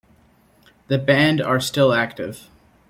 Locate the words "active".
1.93-2.49